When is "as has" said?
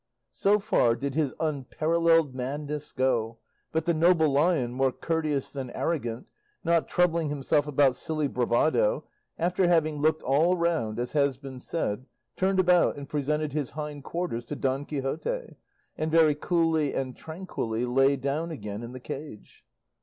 10.97-11.37